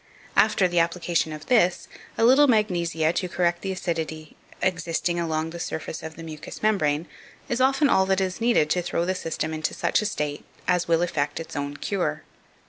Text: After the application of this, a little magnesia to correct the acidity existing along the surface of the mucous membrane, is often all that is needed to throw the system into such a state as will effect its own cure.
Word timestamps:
After 0.35 0.67
the 0.67 0.79
application 0.79 1.31
of 1.31 1.45
this, 1.45 1.87
a 2.17 2.25
little 2.25 2.47
magnesia 2.47 3.13
to 3.13 3.29
correct 3.29 3.61
the 3.61 3.71
acidity 3.71 4.35
existing 4.59 5.19
along 5.19 5.51
the 5.51 5.59
surface 5.59 6.01
of 6.01 6.15
the 6.15 6.23
mucous 6.23 6.63
membrane, 6.63 7.07
is 7.47 7.61
often 7.61 7.87
all 7.87 8.07
that 8.07 8.19
is 8.19 8.41
needed 8.41 8.67
to 8.71 8.81
throw 8.81 9.05
the 9.05 9.13
system 9.13 9.53
into 9.53 9.75
such 9.75 10.01
a 10.01 10.07
state 10.07 10.43
as 10.67 10.87
will 10.87 11.03
effect 11.03 11.39
its 11.39 11.55
own 11.55 11.77
cure. 11.77 12.23